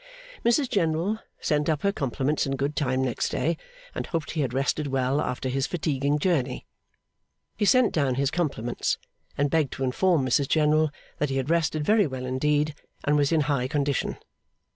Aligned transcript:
Mrs 0.43 0.67
General 0.67 1.19
sent 1.39 1.69
up 1.69 1.83
her 1.83 1.91
compliments 1.91 2.47
in 2.47 2.55
good 2.55 2.75
time 2.75 3.03
next 3.03 3.29
day, 3.29 3.55
and 3.93 4.07
hoped 4.07 4.31
he 4.31 4.41
had 4.41 4.51
rested 4.51 4.87
well 4.87 5.21
after 5.21 5.47
this 5.47 5.67
fatiguing 5.67 6.17
journey. 6.17 6.65
He 7.55 7.65
sent 7.65 7.93
down 7.93 8.15
his 8.15 8.31
compliments, 8.31 8.97
and 9.37 9.51
begged 9.51 9.73
to 9.73 9.83
inform 9.83 10.25
Mrs 10.25 10.47
General 10.47 10.89
that 11.19 11.29
he 11.29 11.37
had 11.37 11.51
rested 11.51 11.85
very 11.85 12.07
well 12.07 12.25
indeed, 12.25 12.73
and 13.03 13.15
was 13.15 13.31
in 13.31 13.41
high 13.41 13.67
condition. 13.67 14.17